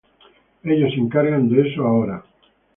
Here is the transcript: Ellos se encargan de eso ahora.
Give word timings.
Ellos 0.63 0.93
se 0.95 0.99
encargan 0.99 1.47
de 1.47 1.69
eso 1.69 1.85
ahora. 1.85 2.23